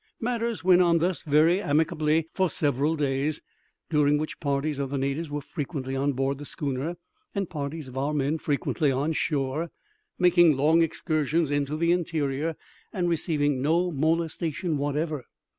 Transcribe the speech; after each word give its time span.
Matters 0.19 0.63
went 0.63 0.81
on 0.81 0.97
thus 0.97 1.21
very 1.21 1.61
amicably 1.61 2.27
for 2.33 2.49
several 2.49 2.95
days, 2.95 3.43
during 3.87 4.17
which 4.17 4.39
parties 4.39 4.79
of 4.79 4.89
the 4.89 4.97
natives 4.97 5.29
were 5.29 5.41
frequently 5.41 5.95
on 5.95 6.13
board 6.13 6.39
the 6.39 6.45
schooner, 6.45 6.95
and 7.35 7.47
parties 7.51 7.87
of 7.87 7.95
our 7.95 8.11
men 8.11 8.39
frequently 8.39 8.91
on 8.91 9.13
shore, 9.13 9.69
making 10.17 10.57
long 10.57 10.81
excursions 10.81 11.51
into 11.51 11.77
the 11.77 11.91
interior, 11.91 12.55
and 12.91 13.09
receiving 13.09 13.61
no 13.61 13.91
molestation 13.91 14.79
whatever. 14.79 15.25